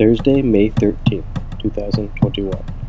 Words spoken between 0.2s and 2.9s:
May 13th, 2021.